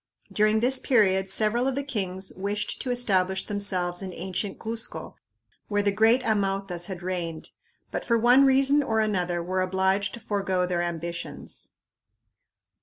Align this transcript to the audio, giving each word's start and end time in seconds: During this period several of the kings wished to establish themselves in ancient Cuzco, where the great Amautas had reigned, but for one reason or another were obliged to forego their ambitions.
During 0.33 0.61
this 0.61 0.79
period 0.79 1.29
several 1.29 1.67
of 1.67 1.75
the 1.75 1.83
kings 1.83 2.33
wished 2.35 2.81
to 2.81 2.89
establish 2.89 3.43
themselves 3.45 4.01
in 4.01 4.11
ancient 4.13 4.57
Cuzco, 4.57 5.13
where 5.67 5.83
the 5.83 5.91
great 5.91 6.23
Amautas 6.23 6.87
had 6.87 7.03
reigned, 7.03 7.51
but 7.91 8.03
for 8.03 8.17
one 8.17 8.43
reason 8.43 8.81
or 8.81 8.99
another 8.99 9.43
were 9.43 9.61
obliged 9.61 10.15
to 10.15 10.19
forego 10.19 10.65
their 10.65 10.81
ambitions. 10.81 11.73